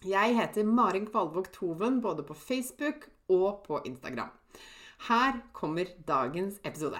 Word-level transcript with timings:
Jeg 0.00 0.32
heter 0.32 0.64
Marin 0.64 1.04
Kvalvåg 1.04 1.50
Toven 1.52 1.98
både 2.00 2.22
på 2.24 2.32
Facebook 2.32 3.02
og 3.28 3.58
på 3.66 3.82
Instagram. 3.84 4.30
Her 5.10 5.42
kommer 5.52 5.90
dagens 6.08 6.56
episode. 6.64 6.96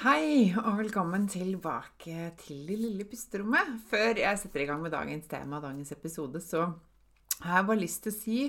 Hei, 0.00 0.50
og 0.58 0.80
velkommen 0.80 1.28
tilbake 1.30 2.32
til 2.42 2.66
det 2.66 2.80
lille 2.82 3.06
pusterommet. 3.06 3.76
Før 3.86 4.18
jeg 4.18 4.42
setter 4.42 4.64
i 4.64 4.66
gang 4.66 4.82
med 4.82 4.90
dagens 4.90 5.30
tema 5.30 5.60
og 5.60 5.68
dagens 5.68 5.94
episode, 5.94 6.42
så 6.42 6.66
har 7.46 7.60
jeg 7.60 7.70
bare 7.70 7.84
lyst 7.84 8.02
til 8.02 8.16
å 8.16 8.18
si 8.18 8.42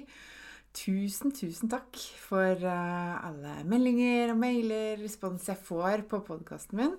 tusen, 0.73 1.38
tusen 1.38 1.69
takk 1.69 2.01
for 2.25 2.57
eh, 2.57 3.15
alle 3.29 3.59
meldinger 3.69 4.33
og 4.33 4.41
mailer, 4.41 4.97
respons 5.05 5.51
jeg 5.53 5.65
får 5.69 6.07
på 6.09 6.25
podkasten 6.25 6.81
min. 6.81 6.97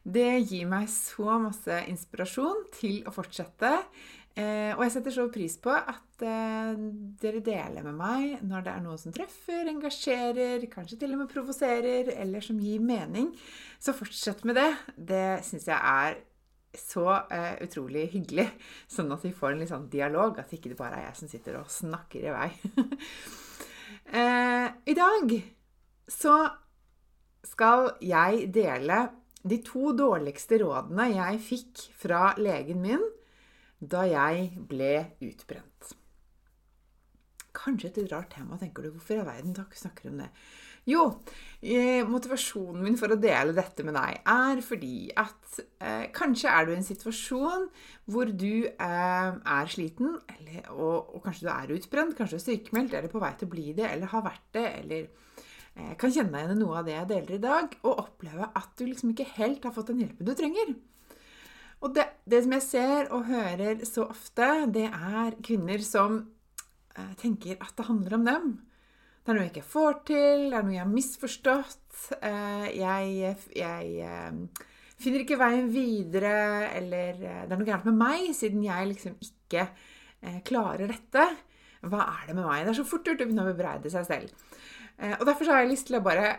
Det 0.00 0.40
gir 0.48 0.64
meg 0.64 0.86
så 0.88 1.34
masse 1.42 1.74
inspirasjon 1.90 2.62
til 2.72 3.02
å 3.04 3.12
fortsette. 3.12 3.72
Eh, 4.38 4.70
og 4.76 4.84
jeg 4.84 4.92
setter 4.94 5.14
så 5.14 5.26
pris 5.32 5.56
på 5.60 5.72
at 5.74 6.22
eh, 6.22 6.82
dere 7.20 7.42
deler 7.44 7.82
med 7.88 7.96
meg 7.98 8.44
når 8.46 8.62
det 8.66 8.72
er 8.72 8.84
noe 8.84 8.98
som 9.00 9.14
treffer, 9.14 9.66
engasjerer, 9.68 10.64
kanskje 10.70 11.00
til 11.00 11.16
og 11.16 11.24
med 11.24 11.32
provoserer, 11.32 12.12
eller 12.14 12.44
som 12.44 12.60
gir 12.62 12.82
mening. 12.84 13.32
Så 13.82 13.96
fortsett 13.96 14.44
med 14.46 14.60
det. 14.60 14.70
Det 14.96 15.40
syns 15.46 15.66
jeg 15.68 15.76
er 15.76 16.20
så 16.78 17.06
eh, 17.26 17.56
utrolig 17.66 18.06
hyggelig. 18.14 18.46
Sånn 18.90 19.10
at 19.10 19.26
vi 19.26 19.34
får 19.34 19.54
en 19.54 19.62
litt 19.64 19.72
sånn 19.72 19.90
dialog, 19.90 20.38
at 20.38 20.54
ikke 20.54 20.72
det 20.72 20.78
bare 20.78 21.00
er 21.00 21.08
jeg 21.08 21.20
som 21.20 21.32
sitter 21.32 21.58
og 21.60 21.72
snakker 21.80 22.26
i 22.30 22.34
vei. 22.36 22.50
Eh, 24.10 24.66
I 24.90 24.94
dag 24.96 25.32
så 26.10 26.32
skal 27.46 27.92
jeg 28.02 28.48
dele 28.54 28.96
de 29.46 29.58
to 29.62 29.92
dårligste 29.94 30.58
rådene 30.62 31.06
jeg 31.12 31.38
fikk 31.44 31.82
fra 32.00 32.32
legen 32.40 32.80
min 32.82 33.04
da 33.80 34.04
jeg 34.08 34.50
ble 34.68 34.94
utbrent. 35.24 35.94
Kanskje 37.56 37.90
et 37.90 38.12
rart 38.12 38.30
tema, 38.32 38.58
tenker 38.60 38.84
du. 38.84 38.92
Hvorfor 38.94 39.20
i 39.20 39.26
verden 39.26 39.56
snakker 39.56 40.06
du 40.06 40.12
om 40.12 40.20
det? 40.22 40.30
Jo, 40.88 41.02
eh, 41.60 42.06
motivasjonen 42.08 42.82
min 42.82 42.96
for 42.96 43.12
å 43.12 43.18
dele 43.20 43.52
dette 43.52 43.84
med 43.84 43.94
deg 43.98 44.22
er 44.32 44.62
fordi 44.64 45.10
at 45.18 45.58
eh, 45.82 46.06
kanskje 46.16 46.48
er 46.48 46.66
du 46.66 46.72
i 46.72 46.78
en 46.78 46.86
situasjon 46.86 47.66
hvor 48.08 48.30
du 48.32 48.64
eh, 48.64 49.30
er 49.36 49.70
sliten, 49.70 50.16
eller, 50.38 50.70
og, 50.72 51.12
og, 51.16 51.20
kanskje 51.26 51.46
du 51.46 51.50
er 51.52 51.74
utbrent, 51.76 52.16
kanskje 52.16 52.38
du 52.38 52.40
er 52.40 52.46
sykemeldt, 52.46 52.96
eller 52.96 53.12
på 53.12 53.20
vei 53.20 53.32
til 53.36 53.50
å 53.50 53.54
bli 53.54 53.66
det, 53.76 53.90
eller 53.90 54.14
har 54.14 54.24
vært 54.24 54.46
det, 54.56 54.66
eller 54.80 55.10
eh, 55.76 55.92
kan 56.00 56.14
kjenne 56.14 56.32
deg 56.32 56.46
igjen 56.46 56.56
i 56.56 56.62
noe 56.62 56.80
av 56.80 56.88
det 56.88 56.96
jeg 56.96 57.10
deler 57.12 57.36
i 57.36 57.44
dag, 57.44 57.76
og 57.84 58.04
oppleve 58.06 58.48
at 58.62 58.72
du 58.80 58.86
liksom 58.86 59.12
ikke 59.12 59.28
helt 59.36 59.68
har 59.68 59.76
fått 59.76 59.92
den 59.92 60.06
hjelpen 60.06 60.30
du 60.30 60.34
trenger. 60.38 60.72
Og 61.80 61.94
det, 61.96 62.06
det, 62.28 62.42
som 62.44 62.56
jeg 62.56 62.64
ser 62.66 63.12
og 63.14 63.28
hører 63.30 63.84
så 63.88 64.04
ofte, 64.10 64.48
det 64.72 64.88
er 64.90 65.38
kvinner 65.44 65.80
som 65.84 66.18
eh, 66.96 67.14
tenker 67.20 67.60
at 67.60 67.72
det 67.78 67.86
handler 67.88 68.18
om 68.18 68.26
dem. 68.28 68.50
Det 69.20 69.32
er 69.32 69.36
noe 69.36 69.46
jeg 69.46 69.54
ikke 69.54 69.70
får 69.72 69.96
til, 70.10 70.44
det 70.50 70.58
er 70.58 70.66
noe 70.66 70.74
jeg 70.76 70.84
har 70.84 70.92
misforstått. 70.92 72.02
Eh, 72.20 72.66
jeg, 72.80 73.32
jeg 73.56 73.94
eh, 74.04 74.66
finner 75.00 75.24
ikke 75.24 75.40
veien 75.40 75.70
videre, 75.72 76.34
eller 76.76 77.16
eh, 77.16 77.42
det 77.46 77.54
er 77.54 77.60
noe 77.60 77.68
gærent 77.68 77.88
med 77.88 78.00
meg, 78.00 78.28
siden 78.36 78.64
jeg 78.66 78.92
liksom 78.92 79.16
ikke 79.24 79.64
eh, 79.64 80.40
klarer 80.46 80.92
dette. 80.92 81.26
Hva 81.80 82.04
er 82.04 82.28
det 82.28 82.36
med 82.36 82.44
meg? 82.44 82.66
Det 82.66 82.74
er 82.74 82.80
så 82.82 82.88
fort 82.88 83.08
gjort 83.08 83.24
å 83.24 83.28
begynne 83.28 83.46
å 83.46 83.52
bebreide 83.54 83.92
seg 83.92 84.08
selv. 84.08 84.48
Eh, 85.00 85.16
og 85.16 85.24
derfor 85.28 85.48
har 85.48 85.64
jeg 85.64 85.72
lyst 85.72 85.88
til 85.88 85.96
å 85.96 86.04
bare 86.04 86.34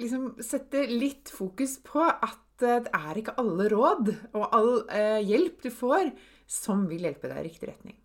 liksom 0.00 0.34
sette 0.44 0.84
litt 0.90 1.32
fokus 1.32 1.78
på 1.84 2.04
at 2.04 2.42
det 2.62 2.90
er 2.94 3.20
ikke 3.20 3.36
alle 3.40 3.68
råd 3.72 4.10
og 4.36 4.44
all 4.56 4.72
eh, 4.94 5.20
hjelp 5.26 5.62
du 5.66 5.70
får, 5.74 6.10
som 6.48 6.86
vil 6.90 7.06
hjelpe 7.08 7.30
deg 7.30 7.42
i 7.42 7.46
riktig 7.48 7.70
retning. 7.70 7.96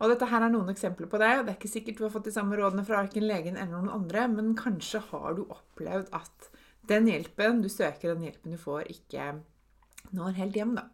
Og 0.00 0.08
dette 0.08 0.28
her 0.30 0.46
er 0.46 0.52
noen 0.52 0.70
eksempler 0.72 1.10
på 1.12 1.18
det. 1.20 1.30
Det 1.44 1.52
er 1.52 1.58
ikke 1.58 1.70
sikkert 1.70 1.98
du 1.98 2.06
har 2.06 2.12
fått 2.14 2.30
de 2.30 2.32
samme 2.32 2.56
rådene 2.56 2.86
fra 2.88 3.02
verken 3.02 3.26
legen 3.28 3.58
eller 3.58 3.74
noen 3.74 3.92
andre, 3.98 4.24
men 4.32 4.54
kanskje 4.56 5.02
har 5.10 5.36
du 5.36 5.42
opplevd 5.44 6.08
at 6.16 6.48
den 6.88 7.10
hjelpen 7.10 7.60
du 7.60 7.68
søker, 7.68 8.14
den 8.14 8.24
hjelpen 8.28 8.56
du 8.56 8.60
får, 8.60 8.86
ikke 8.88 9.34
når 10.16 10.38
helt 10.38 10.56
hjem, 10.56 10.78
da. 10.78 10.86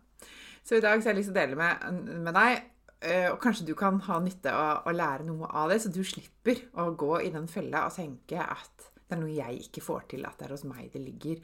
Så 0.67 0.81
i 0.81 0.83
dag 0.83 0.99
så 0.99 1.09
har 1.09 1.15
jeg 1.15 1.21
lyst 1.21 1.31
til 1.31 1.37
å 1.37 1.39
dele 1.39 1.59
med, 1.61 2.03
med 2.27 2.35
deg, 2.35 2.67
eh, 3.07 3.29
og 3.31 3.39
kanskje 3.43 3.69
du 3.69 3.77
kan 3.79 4.01
ha 4.09 4.19
nytte 4.25 4.51
av 4.51 4.89
å 4.91 4.95
lære 4.97 5.29
noe 5.29 5.53
av 5.55 5.71
det, 5.71 5.79
så 5.85 5.93
du 5.95 6.03
slipper 6.05 6.65
å 6.83 6.91
gå 6.99 7.21
i 7.23 7.31
den 7.35 7.47
fella 7.51 7.87
og 7.87 7.95
tenke 7.95 8.43
at 8.43 8.91
det 9.07 9.15
er 9.15 9.23
noe 9.23 9.35
jeg 9.35 9.61
ikke 9.69 9.85
får 9.87 10.07
til, 10.13 10.25
at 10.27 10.39
det 10.39 10.49
er 10.49 10.55
hos 10.57 10.65
meg 10.67 10.89
det 10.93 11.03
ligger. 11.03 11.43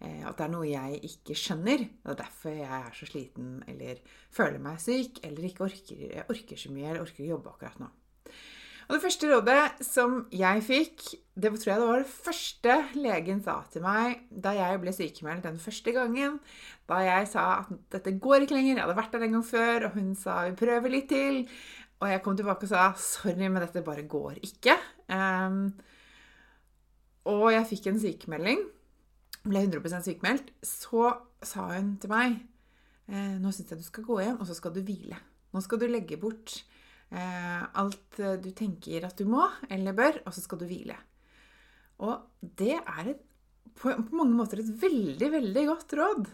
Eh, 0.00 0.22
at 0.26 0.38
det 0.38 0.46
er 0.46 0.54
noe 0.54 0.66
jeg 0.66 1.00
ikke 1.10 1.36
skjønner. 1.38 1.84
Det 2.02 2.14
er 2.14 2.22
derfor 2.24 2.56
jeg 2.58 2.80
er 2.80 2.96
så 2.98 3.08
sliten 3.10 3.52
eller 3.70 4.00
føler 4.34 4.62
meg 4.62 4.82
syk 4.82 5.22
eller 5.26 5.46
ikke 5.46 5.68
orker, 5.68 6.24
orker 6.26 6.58
så 6.60 6.74
mye 6.74 6.90
eller 6.90 7.04
orker 7.06 7.26
å 7.26 7.36
jobbe 7.36 7.54
akkurat 7.54 7.84
nå. 7.84 7.90
Og 8.84 8.96
Det 8.96 9.00
første 9.00 9.28
rådet 9.30 9.84
som 9.86 10.16
jeg 10.34 10.60
fikk, 10.66 11.04
det 11.40 11.54
tror 11.54 11.70
jeg 11.70 11.80
det 11.80 11.86
var 11.88 12.02
det 12.02 12.16
første 12.26 12.74
legen 12.98 13.40
sa 13.46 13.54
til 13.72 13.84
meg 13.84 14.26
da 14.28 14.52
jeg 14.58 14.82
ble 14.82 14.92
sykemeldt 14.92 15.46
den 15.46 15.56
første 15.62 15.94
gangen. 15.96 16.36
Da 16.90 16.98
jeg 17.00 17.30
sa 17.30 17.46
at 17.62 17.72
dette 17.94 18.12
går 18.20 18.44
ikke 18.44 18.58
lenger, 18.58 18.74
jeg 18.74 18.84
hadde 18.84 18.98
vært 18.98 19.16
der 19.16 19.24
en 19.24 19.38
gang 19.38 19.46
før, 19.48 19.88
og 19.88 19.96
hun 19.96 20.12
sa 20.20 20.42
vi 20.50 20.58
prøver 20.60 20.92
litt 20.92 21.08
til. 21.14 21.46
Og 22.02 22.10
jeg 22.10 22.20
kom 22.26 22.36
tilbake 22.36 22.68
og 22.68 22.74
sa 22.74 22.90
sorry, 23.00 23.48
men 23.48 23.62
dette 23.62 23.86
bare 23.86 24.04
går 24.04 24.42
ikke. 24.44 24.76
Um, 25.08 25.70
og 27.30 27.46
jeg 27.52 27.68
fikk 27.70 27.90
en 27.90 28.00
sykemelding 28.00 28.64
ble 29.44 29.64
100% 29.66 30.08
sykemeldt, 30.08 30.52
så 30.64 31.10
sa 31.44 31.68
hun 31.74 31.94
til 32.00 32.12
meg 32.12 32.38
eh, 33.10 33.36
Nå 33.40 33.52
syns 33.52 33.72
jeg 33.72 33.80
du 33.80 33.86
skal 33.86 34.06
gå 34.06 34.20
hjem, 34.22 34.38
og 34.40 34.48
så 34.48 34.56
skal 34.56 34.72
du 34.74 34.80
hvile. 34.84 35.18
Nå 35.52 35.62
skal 35.64 35.80
du 35.80 35.86
legge 35.90 36.18
bort 36.20 36.56
eh, 37.12 37.60
alt 37.80 38.20
eh, 38.22 38.38
du 38.40 38.50
tenker 38.56 39.04
at 39.08 39.20
du 39.20 39.28
må 39.28 39.44
eller 39.68 39.96
bør, 39.96 40.22
og 40.24 40.32
så 40.34 40.44
skal 40.44 40.62
du 40.62 40.66
hvile. 40.70 40.96
Og 42.04 42.24
det 42.40 42.78
er 42.80 43.12
et, 43.12 43.20
på, 43.76 43.92
mange 44.16 44.34
måter 44.34 44.62
et 44.62 44.72
veldig, 44.80 45.28
veldig 45.36 45.68
godt 45.70 45.94
råd. 45.98 46.32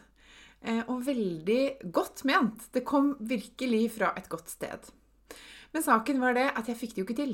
Og 0.92 0.98
veldig 1.06 1.88
godt 1.88 2.20
ment. 2.28 2.66
Det 2.68 2.82
kom 2.84 3.14
virkelig 3.24 3.94
fra 3.94 4.10
et 4.20 4.26
godt 4.28 4.50
sted. 4.52 4.90
Men 5.72 5.84
saken 5.86 6.20
var 6.20 6.36
det 6.36 6.50
at 6.50 6.68
jeg 6.68 6.76
fikk 6.76 6.92
det 6.92 7.00
jo 7.00 7.06
ikke 7.06 7.16
til. 7.16 7.32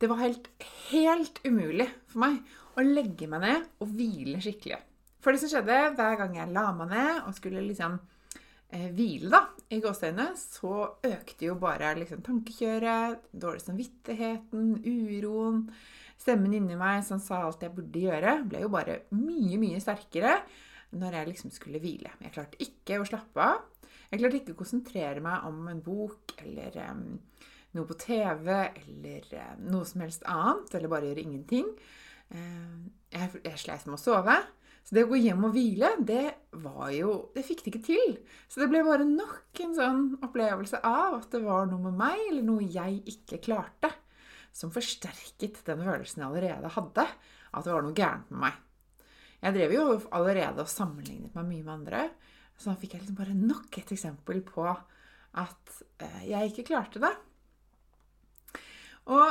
Det 0.00 0.08
var 0.08 0.22
helt, 0.22 0.46
helt 0.88 1.42
umulig 1.44 1.84
for 2.08 2.22
meg 2.22 2.38
å 2.80 2.84
legge 2.84 3.26
meg 3.28 3.42
ned 3.44 3.66
og 3.84 3.90
hvile 3.92 4.38
skikkelig. 4.40 4.78
For 5.20 5.36
det 5.36 5.42
som 5.42 5.50
skjedde 5.52 5.76
hver 5.98 6.16
gang 6.16 6.38
jeg 6.38 6.52
la 6.54 6.70
meg 6.72 6.88
ned 6.88 7.26
og 7.26 7.34
skulle 7.36 7.60
liksom 7.66 7.98
eh, 8.72 8.86
hvile, 8.96 9.28
da, 9.34 9.42
i 9.68 9.80
gåseøynene, 9.84 10.32
så 10.40 10.72
økte 11.04 11.50
jo 11.50 11.58
bare 11.60 11.92
liksom 11.98 12.22
tankekjøret, 12.24 13.28
dårlig 13.44 13.64
samvittigheten, 13.66 14.72
uroen. 14.88 15.66
Stemmen 16.20 16.56
inni 16.56 16.80
meg 16.80 17.04
som 17.04 17.20
sa 17.20 17.42
alt 17.44 17.60
jeg 17.64 17.76
burde 17.76 18.06
gjøre, 18.06 18.38
ble 18.48 18.64
jo 18.64 18.72
bare 18.72 19.02
mye, 19.12 19.60
mye 19.60 19.84
sterkere 19.84 20.38
når 20.96 21.18
jeg 21.18 21.32
liksom 21.34 21.52
skulle 21.52 21.80
hvile. 21.82 22.16
Jeg 22.24 22.32
klarte 22.38 22.64
ikke 22.64 23.02
å 23.02 23.06
slappe 23.08 23.52
av. 23.52 23.60
Jeg 24.10 24.24
klarte 24.24 24.40
ikke 24.40 24.56
å 24.56 24.62
konsentrere 24.64 25.20
meg 25.22 25.44
om 25.46 25.60
en 25.70 25.84
bok 25.84 26.32
eller 26.40 26.80
um, 26.88 27.04
noe 27.76 27.88
på 27.88 27.96
TV 28.00 28.48
eller 28.52 29.26
um, 29.34 29.66
noe 29.74 29.88
som 29.88 30.04
helst 30.04 30.24
annet, 30.28 30.72
eller 30.74 30.92
bare 30.92 31.10
gjøre 31.10 31.24
ingenting. 31.24 31.68
Uh, 32.30 32.88
jeg, 33.12 33.42
jeg 33.44 33.62
sleit 33.62 33.86
med 33.88 33.98
å 33.98 34.02
sove. 34.02 34.38
Så 34.86 34.96
det 34.96 35.04
å 35.04 35.10
gå 35.10 35.18
hjem 35.20 35.44
og 35.46 35.52
hvile, 35.54 35.90
det 36.08 36.24
var 36.62 36.88
jo 36.94 37.12
Det 37.34 37.44
fikk 37.44 37.60
det 37.62 37.72
ikke 37.74 37.82
til. 37.90 38.14
Så 38.48 38.62
det 38.62 38.70
ble 38.72 38.80
bare 38.86 39.06
nok 39.06 39.60
en 39.62 39.76
sånn 39.76 40.06
opplevelse 40.24 40.80
av 40.86 41.18
at 41.20 41.28
det 41.34 41.42
var 41.44 41.68
noe 41.70 41.84
med 41.90 41.98
meg, 42.00 42.22
eller 42.30 42.46
noe 42.46 42.64
jeg 42.64 43.02
ikke 43.12 43.42
klarte, 43.44 43.92
som 44.56 44.72
forsterket 44.74 45.60
den 45.68 45.84
følelsen 45.84 46.24
jeg 46.24 46.30
allerede 46.30 46.72
hadde, 46.74 47.06
at 47.50 47.66
det 47.66 47.74
var 47.76 47.86
noe 47.86 47.94
gærent 47.94 48.32
med 48.32 48.46
meg. 48.48 48.58
Jeg 49.40 49.56
drev 49.56 49.72
jo 49.72 49.84
allerede 50.16 50.64
og 50.64 50.68
sammenlignet 50.68 51.36
meg 51.36 51.46
mye 51.48 51.64
med 51.64 51.74
andre. 51.78 52.02
Så 52.60 52.68
da 52.68 52.76
fikk 52.76 52.96
jeg 52.96 53.04
liksom 53.04 53.20
bare 53.20 53.36
nok 53.36 53.78
et 53.80 53.92
eksempel 53.94 54.42
på 54.44 54.66
at 54.68 55.76
eh, 56.02 56.24
jeg 56.28 56.50
ikke 56.50 56.66
klarte 56.72 57.00
det. 57.00 57.12
Og 59.10 59.26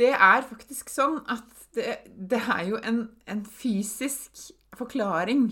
det 0.00 0.12
er 0.12 0.44
faktisk 0.44 0.90
sånn 0.92 1.22
at 1.32 1.46
det, 1.76 2.00
det 2.16 2.42
er 2.42 2.66
jo 2.70 2.80
en, 2.80 3.06
en, 3.28 3.42
fysisk 3.44 4.50
forklaring. 4.76 5.48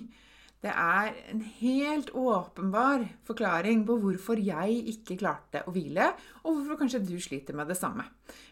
Det 0.65 0.73
er 0.73 1.11
en 1.29 1.43
helt 1.61 2.11
åpenbar 2.17 3.05
forklaring 3.29 3.83
på 3.89 3.99
hvorfor 4.01 4.41
jeg 4.41 4.79
ikke 4.95 5.19
klarte 5.21 5.61
å 5.69 5.73
hvile, 5.75 6.11
og 6.43 6.57
hvorfor 6.57 6.81
kanskje 6.81 7.03
du 7.05 7.15
sliter 7.21 7.57
med 7.57 7.69
det 7.69 7.77
samme. 7.77 8.07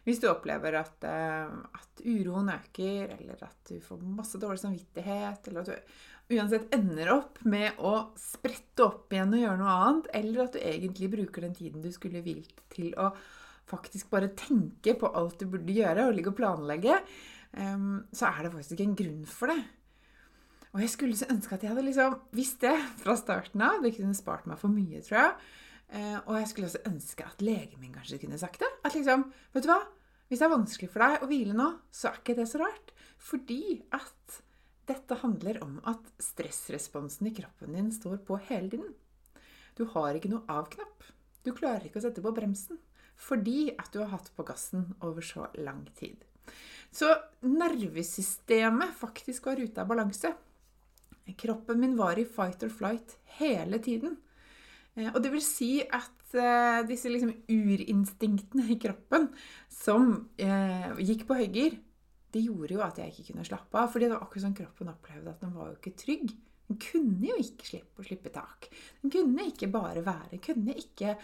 Hvis 0.05 0.21
du 0.21 0.29
opplever 0.29 0.77
at, 0.83 1.07
eh, 1.09 1.53
at 1.81 2.05
uroen 2.05 2.53
øker, 2.53 3.17
eller 3.17 3.47
at 3.49 3.73
du 3.73 3.79
får 3.85 4.05
masse 4.05 4.41
dårlig 4.41 4.61
samvittighet, 4.61 5.49
eller 5.49 5.65
at 5.65 5.73
du 5.73 6.37
uansett 6.37 6.73
ender 6.77 7.15
opp 7.17 7.41
med 7.49 7.81
å 7.81 7.95
sprette 8.21 8.85
opp 8.85 9.13
igjen 9.13 9.33
og 9.37 9.45
gjøre 9.47 9.61
noe 9.61 9.79
annet, 9.87 10.11
eller 10.21 10.45
at 10.45 10.57
du 10.57 10.61
egentlig 10.65 11.13
bruker 11.17 11.49
den 11.49 11.57
tiden 11.57 11.85
du 11.85 11.93
skulle 11.93 12.25
hvilt 12.25 12.61
til 12.73 12.93
å 13.01 13.13
faktisk 13.73 14.11
bare 14.13 14.33
tenke 14.39 14.95
på 15.01 15.11
alt 15.19 15.41
du 15.41 15.49
burde 15.51 15.75
gjøre, 15.75 16.07
og 16.09 16.17
ligger 16.17 16.35
og 16.35 16.39
planlegge, 16.39 16.99
ehm, 17.57 18.03
så 18.13 18.29
er 18.31 18.45
det 18.45 18.53
faktisk 18.55 18.77
ikke 18.77 18.91
en 18.91 18.99
grunn 19.01 19.25
for 19.29 19.53
det. 19.53 19.63
Og 20.73 20.81
jeg 20.81 20.93
skulle 20.93 21.19
så 21.19 21.29
ønske 21.33 21.57
at 21.57 21.65
jeg 21.65 21.73
hadde 21.73 21.85
liksom 21.85 22.15
visst 22.33 22.63
det 22.65 22.77
fra 23.03 23.17
starten 23.19 23.61
av. 23.65 23.83
Det 23.85 23.93
kunne 23.97 24.17
spart 24.17 24.47
meg 24.49 24.61
for 24.61 24.73
mye, 24.73 25.03
tror 25.05 25.19
jeg. 25.19 25.35
Eh, 25.93 26.19
og 26.25 26.39
jeg 26.39 26.49
skulle 26.49 26.71
også 26.71 26.87
ønske 26.89 27.27
at 27.27 27.45
legen 27.45 27.83
min 27.83 27.93
kanskje 27.93 28.23
kunne 28.23 28.41
sagt 28.41 28.63
det. 28.65 28.71
At 28.81 28.97
liksom, 28.97 29.27
vet 29.53 29.67
du 29.67 29.69
hva? 29.69 29.83
Hvis 30.31 30.41
det 30.41 30.47
er 30.47 30.55
vanskelig 30.55 30.89
for 30.89 31.05
deg 31.05 31.21
å 31.21 31.29
hvile 31.29 31.57
nå, 31.57 31.67
så 31.93 32.09
er 32.09 32.23
ikke 32.23 32.39
det 32.39 32.47
så 32.49 32.63
rart. 32.63 32.95
Fordi 33.21 33.83
at 33.93 34.39
dette 34.89 35.19
handler 35.21 35.61
om 35.65 35.77
at 35.89 36.09
stressresponsen 36.25 37.29
i 37.29 37.35
kroppen 37.37 37.77
din 37.77 37.93
står 37.93 38.23
på 38.25 38.41
hele 38.49 38.73
tiden. 38.73 38.95
Du 39.77 39.85
har 39.93 40.17
ikke 40.17 40.33
noe 40.33 40.49
av-knapp. 40.53 41.05
Du 41.45 41.53
klarer 41.53 41.85
ikke 41.85 42.01
å 42.01 42.07
sette 42.07 42.25
på 42.25 42.33
bremsen 42.33 42.81
fordi 43.23 43.71
at 43.77 43.93
du 43.95 44.03
har 44.03 44.13
hatt 44.17 44.31
på 44.37 44.47
gassen 44.47 44.91
over 45.05 45.25
så 45.25 45.47
lang 45.63 45.85
tid. 45.99 46.25
Så 46.93 47.09
nervesystemet 47.47 48.97
faktisk 48.99 49.47
var 49.49 49.61
ute 49.63 49.81
av 49.81 49.89
balanse. 49.89 50.35
Kroppen 51.39 51.81
min 51.81 51.97
var 51.97 52.19
i 52.19 52.27
fight 52.29 52.65
or 52.67 52.73
flight 52.73 53.17
hele 53.39 53.79
tiden. 53.83 54.19
Eh, 54.97 55.09
og 55.13 55.23
det 55.25 55.33
vil 55.33 55.45
si 55.45 55.71
at 55.81 56.37
eh, 56.37 56.83
disse 56.89 57.09
liksom 57.09 57.33
urinstinktene 57.49 58.67
i 58.75 58.79
kroppen 58.83 59.31
som 59.73 60.13
eh, 60.37 60.91
gikk 61.01 61.25
på 61.29 61.39
høygir, 61.39 61.79
det 62.33 62.43
gjorde 62.45 62.77
jo 62.77 62.85
at 62.85 62.99
jeg 63.01 63.13
ikke 63.13 63.31
kunne 63.31 63.47
slappe 63.47 63.79
av. 63.79 63.91
fordi 63.93 64.09
det 64.09 64.17
var 64.17 64.25
akkurat 64.25 64.47
sånn 64.47 64.57
kroppen 64.57 64.93
opplevde 64.93 65.33
at 65.33 65.45
den 65.45 65.55
var 65.57 65.71
jo 65.71 65.79
ikke 65.79 65.97
trygg. 66.01 66.35
Den 66.73 66.79
kunne 66.81 67.27
jo 67.29 67.35
ikke 67.37 67.67
slippe 67.69 68.01
å 68.01 68.07
slippe 68.07 68.31
tak. 68.33 68.71
Den 69.03 69.13
kunne 69.13 69.45
ikke 69.51 69.69
bare 69.69 70.01
være. 70.07 70.39
Kunne 70.41 70.73
ikke 70.81 71.19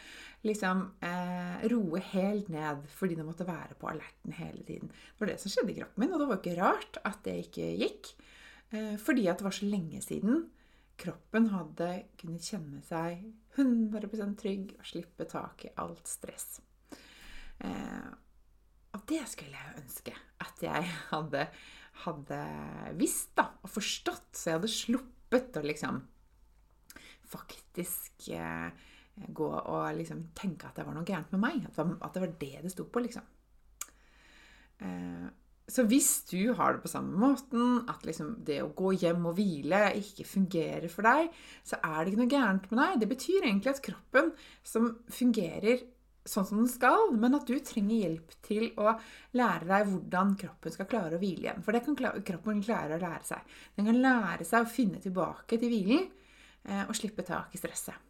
liksom 0.45 0.83
eh, 1.01 1.65
roe 1.73 2.03
helt 2.11 2.51
ned 2.53 2.85
fordi 2.93 3.17
den 3.17 3.29
måtte 3.29 3.49
være 3.49 3.79
på 3.81 3.89
alerten 3.89 4.37
hele 4.37 4.61
tiden. 4.69 4.93
Det 4.93 5.23
var 5.23 5.33
det 5.33 5.39
som 5.41 5.55
skjedde 5.55 5.73
i 5.73 5.79
kroppen 5.79 6.05
min, 6.05 6.13
og 6.13 6.21
det 6.21 6.29
var 6.29 6.43
ikke 6.43 6.59
rart 6.61 7.01
at 7.09 7.25
det 7.25 7.39
ikke 7.47 7.73
gikk. 7.81 8.13
Eh, 8.77 8.95
fordi 9.01 9.25
at 9.33 9.41
det 9.41 9.49
var 9.49 9.57
så 9.57 9.73
lenge 9.73 10.05
siden 10.05 10.47
kroppen 10.99 11.49
hadde 11.55 11.91
kunnet 12.21 12.45
kjenne 12.45 12.85
seg 12.85 13.25
100% 13.57 14.39
trygg 14.43 14.73
og 14.77 14.89
slippe 14.93 15.29
tak 15.31 15.65
i 15.65 15.75
alt 15.81 16.11
stress. 16.11 16.59
Eh, 17.65 18.09
og 18.93 19.05
det 19.09 19.25
skulle 19.31 19.57
jeg 19.57 19.81
ønske 19.81 20.15
at 20.45 20.61
jeg 20.65 20.89
hadde, 21.09 21.47
hadde 22.05 22.41
visst 23.01 23.33
da, 23.39 23.49
og 23.63 23.73
forstått, 23.73 24.35
så 24.35 24.51
jeg 24.51 24.61
hadde 24.61 24.77
sluppet 24.77 25.18
å 25.35 25.65
liksom 25.65 26.01
faktisk 27.29 28.31
eh, 28.33 28.71
gå 29.27 29.49
og 29.49 29.99
liksom 29.99 30.29
tenke 30.37 30.69
at 30.69 30.79
det 30.79 30.87
var 30.87 30.97
noe 30.97 31.09
gærent 31.09 31.35
med 31.35 31.43
meg. 31.43 31.67
At 31.67 31.77
det 31.77 31.85
var, 31.85 31.99
at 32.07 32.15
det, 32.15 32.23
var 32.25 32.33
det 32.41 32.55
det 32.65 32.73
sto 32.73 32.87
på, 32.89 33.03
liksom. 33.05 33.27
Eh, 34.85 35.29
så 35.69 35.85
hvis 35.85 36.23
du 36.31 36.55
har 36.57 36.75
det 36.75 36.83
på 36.83 36.89
samme 36.89 37.13
måten, 37.21 37.83
at 37.93 38.07
liksom 38.09 38.39
det 38.49 38.63
å 38.65 38.73
gå 38.77 38.95
hjem 39.03 39.27
og 39.29 39.37
hvile 39.37 39.91
ikke 40.01 40.25
fungerer 40.25 40.89
for 40.89 41.05
deg, 41.05 41.29
så 41.61 41.77
er 41.83 41.99
det 41.99 42.13
ikke 42.13 42.23
noe 42.23 42.33
gærent 42.33 42.71
med 42.71 42.81
deg. 42.81 43.03
Det 43.03 43.11
betyr 43.11 43.45
egentlig 43.45 43.75
at 43.75 43.83
kroppen, 43.85 44.31
som 44.65 44.95
fungerer 45.13 45.85
sånn 46.29 46.47
som 46.49 46.61
den 46.61 46.71
skal, 46.71 47.09
men 47.17 47.37
at 47.39 47.49
du 47.49 47.57
trenger 47.65 48.05
hjelp 48.05 48.35
til 48.47 48.69
å 48.81 48.95
lære 49.39 49.69
deg 49.69 49.89
hvordan 49.91 50.35
kroppen 50.41 50.75
skal 50.75 50.89
klare 50.91 51.17
å 51.17 51.23
hvile 51.23 51.47
igjen. 51.47 51.65
For 51.67 51.77
det 51.77 51.85
kan 51.87 51.99
kroppen 51.99 52.63
klare 52.65 52.99
å 52.99 53.03
lære 53.03 53.25
seg. 53.31 53.57
Den 53.79 53.89
kan 53.91 54.03
lære 54.05 54.47
seg 54.49 54.65
å 54.65 54.71
finne 54.73 55.03
tilbake 55.03 55.59
til 55.59 55.73
hvilen 55.73 56.05
eh, 56.07 56.85
og 56.85 56.95
slippe 56.99 57.27
tak 57.27 57.57
i 57.57 57.61
stresset. 57.61 58.07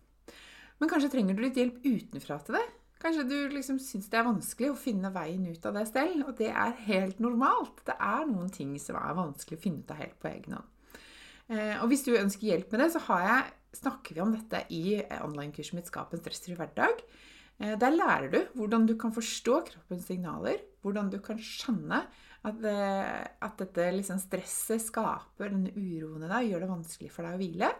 Men 0.78 0.90
kanskje 0.90 1.10
trenger 1.14 1.34
du 1.34 1.42
litt 1.42 1.58
hjelp 1.58 1.80
utenfra 1.82 2.38
til 2.46 2.58
det. 2.58 2.66
Kanskje 2.98 3.28
du 3.30 3.36
liksom 3.52 3.78
syns 3.82 4.08
det 4.10 4.18
er 4.18 4.26
vanskelig 4.26 4.72
å 4.72 4.78
finne 4.78 5.10
veien 5.14 5.44
ut 5.46 5.66
av 5.70 5.76
det 5.78 5.84
selv, 5.90 6.24
og 6.26 6.34
det 6.40 6.50
er 6.50 6.74
helt 6.88 7.20
normalt. 7.22 7.84
Det 7.86 7.94
er 7.94 8.26
noen 8.26 8.50
ting 8.54 8.74
som 8.82 8.98
er 8.98 9.14
vanskelig 9.18 9.58
å 9.58 9.62
finne 9.62 9.84
ut 9.84 9.94
av 9.94 10.00
helt 10.02 10.18
på 10.18 10.30
egen 10.32 10.58
hånd. 10.58 10.74
Eh, 11.48 11.76
og 11.78 11.88
hvis 11.92 12.02
du 12.04 12.12
ønsker 12.18 12.50
hjelp 12.50 12.74
med 12.74 12.82
det, 12.82 12.90
så 12.94 13.20
jeg, 13.22 13.46
snakker 13.78 14.16
vi 14.16 14.22
om 14.24 14.32
dette 14.34 14.64
i 14.74 14.98
online-kurset 15.20 15.76
mitt 15.76 15.88
'Skap 15.88 16.12
en 16.12 16.22
stressfri 16.22 16.56
hverdag'. 16.56 17.04
Eh, 17.58 17.74
der 17.78 17.94
lærer 17.94 18.30
du 18.30 18.38
hvordan 18.54 18.86
du 18.86 18.94
kan 18.98 19.14
forstå 19.14 19.60
kroppens 19.72 20.06
signaler. 20.06 20.62
Hvordan 20.82 21.10
du 21.10 21.18
kan 21.22 21.40
skjønne 21.42 22.04
at, 22.46 22.64
eh, 22.64 23.26
at 23.42 23.58
dette 23.58 23.90
liksom 23.96 24.20
stresset 24.22 24.84
skaper 24.84 25.50
denne 25.50 25.72
uroen 25.74 26.22
i 26.22 26.30
deg 26.30 26.50
gjør 26.52 26.64
det 26.64 26.70
vanskelig 26.70 27.10
for 27.12 27.26
deg 27.26 27.34
å 27.34 27.42
hvile. 27.42 27.70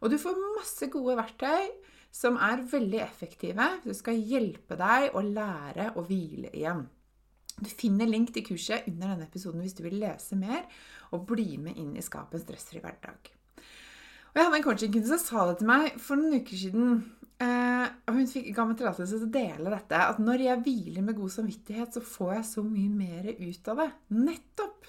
Og 0.00 0.10
du 0.10 0.18
får 0.20 0.44
masse 0.56 0.88
gode 0.92 1.18
verktøy 1.20 1.68
som 2.14 2.38
er 2.40 2.64
veldig 2.64 3.02
effektive. 3.04 3.66
Du 3.84 3.92
skal 3.94 4.16
hjelpe 4.16 4.78
deg 4.80 5.12
å 5.12 5.24
lære 5.24 5.92
å 5.94 6.04
hvile 6.08 6.52
igjen. 6.56 6.86
Du 7.58 7.68
finner 7.68 8.06
link 8.06 8.30
til 8.32 8.46
kurset 8.46 8.86
under 8.86 9.12
denne 9.12 9.26
episoden 9.26 9.60
hvis 9.64 9.74
du 9.76 9.82
vil 9.84 9.98
lese 10.00 10.38
mer 10.38 10.64
og 11.12 11.26
bli 11.26 11.58
med 11.60 11.76
inn 11.76 11.96
i 11.98 12.04
skapet 12.04 12.44
stressfri 12.44 12.80
hverdag. 12.80 13.32
Og 14.28 14.36
Jeg 14.36 14.44
hadde 14.44 14.58
en 14.60 14.64
coachingkunde 14.64 15.08
som 15.10 15.20
sa 15.20 15.46
det 15.48 15.58
til 15.58 15.70
meg 15.70 15.96
for 16.00 16.20
noen 16.20 16.38
uker 16.38 16.60
siden. 16.60 16.98
Og 17.38 18.16
hun 18.16 18.26
fikk, 18.26 18.48
ga 18.56 18.64
meg 18.66 18.78
tillatelse 18.80 19.18
til 19.20 19.28
å 19.28 19.32
dele 19.34 19.70
dette. 19.70 19.98
At 20.00 20.20
når 20.22 20.42
jeg 20.42 20.62
hviler 20.64 21.04
med 21.06 21.18
god 21.18 21.32
samvittighet, 21.34 21.94
så 21.94 22.02
får 22.02 22.32
jeg 22.38 22.46
så 22.48 22.64
mye 22.66 22.90
mer 22.90 23.28
ut 23.30 23.68
av 23.72 23.82
det. 23.82 23.88
Nettopp! 24.16 24.88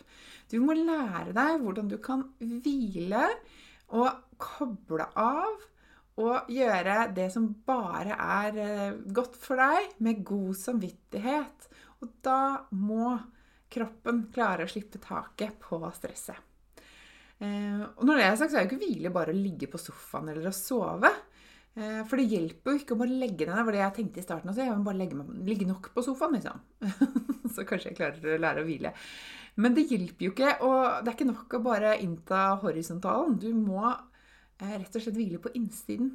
Du 0.50 0.58
må 0.64 0.74
lære 0.74 1.34
deg 1.36 1.60
hvordan 1.62 1.92
du 1.92 2.00
kan 2.02 2.24
hvile 2.40 3.28
og 3.94 4.40
koble 4.42 5.06
av. 5.20 5.68
Og 6.20 6.50
gjøre 6.52 6.96
det 7.16 7.30
som 7.32 7.46
bare 7.68 8.16
er 8.20 8.58
eh, 8.60 8.98
godt 9.16 9.38
for 9.40 9.62
deg, 9.62 9.94
med 10.04 10.26
god 10.28 10.58
samvittighet. 10.60 11.70
Og 12.04 12.18
da 12.26 12.66
må 12.76 13.14
kroppen 13.72 14.26
klare 14.34 14.66
å 14.66 14.72
slippe 14.72 15.00
taket 15.04 15.60
på 15.64 15.80
stresset. 15.96 16.46
Uh, 17.40 17.86
og 17.96 18.02
når 18.04 18.18
det 18.18 18.24
er 18.26 18.34
sagt, 18.36 18.52
så 18.52 18.58
er 18.60 18.66
jo 18.66 18.74
ikke 18.74 18.82
hvile 18.82 19.12
bare 19.16 19.32
å 19.32 19.38
ligge 19.38 19.70
på 19.72 19.80
sofaen 19.80 20.28
eller 20.34 20.50
å 20.50 20.56
sove. 20.56 21.12
Eh, 21.78 22.02
for 22.10 22.18
det 22.18 22.30
hjelper 22.32 22.74
jo 22.74 22.82
ikke 22.82 22.96
å 22.96 23.00
bare 23.00 23.18
legge 23.22 23.46
ned. 23.46 23.56
Det 23.56 23.66
var 23.68 23.76
det 23.76 23.82
jeg 23.84 23.96
tenkte 24.00 24.22
i 24.22 24.26
starten 24.26 24.52
også. 24.52 24.66
Jeg 24.66 24.78
må 24.78 24.88
bare 24.88 25.02
legge 25.02 25.26
ligge 25.48 25.68
nok 25.70 25.92
på 25.96 26.04
sofaen, 26.06 26.38
liksom. 26.38 26.64
så 27.56 27.66
kanskje 27.68 27.92
jeg 27.92 28.00
klarer 28.00 28.34
å 28.34 28.40
lære 28.42 28.64
å 28.64 28.68
hvile. 28.68 28.94
Men 29.60 29.76
det 29.78 29.90
hjelper 29.92 30.26
jo 30.26 30.34
ikke. 30.34 30.56
Og 30.66 30.80
det 31.04 31.12
er 31.12 31.18
ikke 31.18 31.30
nok 31.30 31.56
å 31.56 31.62
bare 31.68 31.94
innta 32.02 32.48
horisontalen. 32.64 33.38
Du 33.42 33.52
må 33.54 33.84
eh, 33.92 34.74
rett 34.76 34.98
og 34.98 35.06
slett 35.06 35.20
hvile 35.20 35.42
på 35.44 35.54
innsiden. 35.60 36.14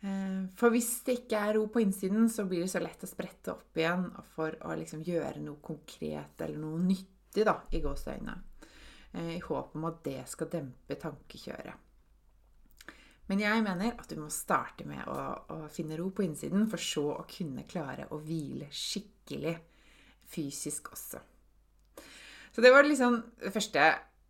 Eh, 0.00 0.40
for 0.58 0.72
hvis 0.74 0.92
det 1.06 1.20
ikke 1.20 1.44
er 1.44 1.58
ro 1.58 1.66
på 1.72 1.84
innsiden, 1.84 2.30
så 2.32 2.46
blir 2.48 2.64
det 2.64 2.72
så 2.72 2.82
lett 2.82 3.04
å 3.04 3.10
sprette 3.10 3.52
opp 3.52 3.78
igjen 3.78 4.08
for 4.34 4.56
å 4.64 4.78
liksom 4.80 5.04
gjøre 5.06 5.44
noe 5.44 5.60
konkret 5.64 6.40
eller 6.46 6.62
noe 6.62 6.80
nyttig 6.86 7.44
da, 7.46 7.60
i 7.76 7.82
gåseøynene. 7.84 8.46
I 9.10 9.40
håp 9.42 9.72
om 9.74 9.88
at 9.88 10.04
det 10.06 10.20
skal 10.30 10.46
dempe 10.52 10.94
tankekjøret. 10.94 11.89
Men 13.30 13.44
jeg 13.44 13.62
mener 13.62 13.94
at 13.94 14.10
du 14.10 14.18
må 14.18 14.28
starte 14.34 14.82
med 14.88 15.06
å, 15.06 15.16
å, 15.54 15.58
finne 15.70 15.94
ro 16.00 16.08
på 16.10 16.24
innsiden, 16.26 16.66
for 16.70 16.82
så 16.82 17.06
å 17.14 17.26
kunne 17.30 17.62
klare 17.70 18.08
å 18.10 18.18
hvile 18.18 18.66
skikkelig 18.74 19.54
fysisk 20.30 20.90
også. 20.96 21.20
Så 22.50 22.62
det 22.64 22.72
var 22.74 22.86
liksom 22.86 23.20
det 23.38 23.52
første 23.54 23.84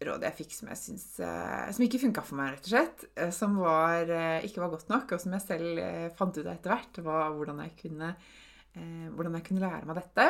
rådet 0.05 0.31
jeg 0.31 0.39
fikk 0.39 0.55
som 0.57 0.71
jeg 0.73 0.81
synes, 0.81 1.07
eh, 1.25 1.71
som 1.77 1.85
ikke 1.85 2.01
funka 2.01 2.25
for 2.25 2.41
meg, 2.41 2.55
rett 2.55 2.69
og 2.69 2.73
slett. 2.73 3.05
eh, 3.17 3.31
Som 3.31 3.57
var, 3.61 4.05
eh, 4.05 4.45
ikke 4.45 4.61
var 4.61 4.73
godt 4.73 4.89
nok, 4.89 5.13
og 5.13 5.21
som 5.21 5.33
jeg 5.33 5.47
selv 5.47 6.17
fant 6.17 6.37
ut 6.37 6.47
av 6.47 6.55
etter 6.55 6.73
hvert, 6.73 7.05
var 7.05 7.33
hvordan 7.37 7.61
jeg 7.65 7.77
kunne, 7.81 8.15
hvordan 9.17 9.35
jeg 9.35 9.45
kunne 9.45 9.61
lære 9.65 9.87
meg 9.87 9.97
dette. 9.99 10.27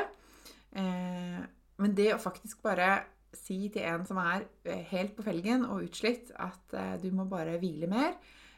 Men 1.77 1.95
det 1.95 2.15
å 2.15 2.23
faktisk 2.23 2.62
bare 2.62 3.05
si 3.37 3.69
til 3.69 3.83
en 3.83 4.07
som 4.07 4.17
er 4.17 4.47
helt 4.89 5.15
på 5.15 5.23
felgen 5.23 5.67
og 5.67 5.85
utslitt, 5.85 6.33
at 6.41 7.03
du 7.03 7.11
må 7.12 7.29
bare 7.29 7.59
hvile 7.61 7.87
mer, 7.87 8.15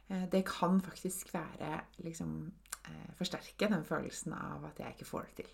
det 0.08 0.42
kan 0.44 0.80
faktisk 0.82 1.30
være 1.34 1.78
liksom 2.04 2.34
eh, 2.88 3.10
Forsterke 3.16 3.68
den 3.70 3.84
følelsen 3.86 4.34
av 4.36 4.66
at 4.68 4.82
jeg 4.82 4.96
ikke 4.96 5.08
får 5.08 5.28
det 5.28 5.44
til. 5.44 5.52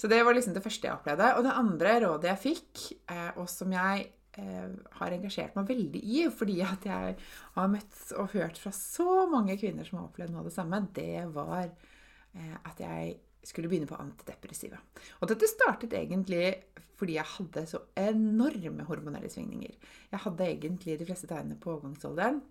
Så 0.00 0.08
det 0.08 0.22
var 0.24 0.32
liksom 0.32 0.54
det 0.56 0.64
første 0.64 0.88
jeg 0.88 0.96
opplevde. 0.96 1.28
Og 1.36 1.44
det 1.44 1.58
andre 1.60 1.94
rådet 2.06 2.30
jeg 2.30 2.42
fikk, 2.46 2.82
eh, 3.12 3.30
og 3.36 3.48
som 3.52 3.72
jeg 3.74 4.06
eh, 4.40 4.68
har 4.96 5.16
engasjert 5.16 5.56
meg 5.58 5.68
veldig 5.68 6.00
i, 6.00 6.22
fordi 6.32 6.60
at 6.64 6.86
jeg 6.88 7.16
har 7.56 7.72
møtt 7.72 8.14
og 8.16 8.32
hørt 8.32 8.60
fra 8.60 8.72
så 8.72 9.26
mange 9.28 9.58
kvinner 9.60 9.84
som 9.84 10.00
har 10.00 10.06
opplevd 10.08 10.32
noe 10.32 10.44
av 10.44 10.48
det 10.48 10.54
samme, 10.56 10.80
det 10.96 11.26
var 11.34 11.66
eh, 11.66 12.54
at 12.62 12.80
jeg 12.80 13.18
skulle 13.44 13.68
begynne 13.72 13.88
på 13.88 13.98
antidepressiva. 14.00 14.80
Og 15.20 15.28
dette 15.28 15.48
startet 15.48 15.96
egentlig 15.96 16.54
fordi 17.00 17.14
jeg 17.16 17.32
hadde 17.32 17.62
så 17.68 17.78
enorme 17.96 18.84
hormonelle 18.84 19.28
svingninger. 19.32 19.76
Jeg 20.10 20.20
hadde 20.24 20.48
egentlig 20.48 20.98
de 21.00 21.06
fleste 21.08 21.28
tegnene 21.28 21.56
på 21.60 21.72
overgangsalderen. 21.72 22.42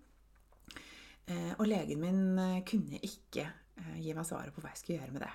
Eh, 1.30 1.54
og 1.58 1.68
legen 1.70 2.02
min 2.02 2.22
eh, 2.40 2.60
kunne 2.66 3.00
ikke 3.06 3.46
eh, 3.46 3.96
gi 4.02 4.14
meg 4.16 4.26
svaret 4.26 4.54
på 4.54 4.62
hva 4.62 4.72
jeg 4.72 4.82
skulle 4.82 5.00
gjøre 5.00 5.14
med 5.14 5.26
det. 5.26 5.34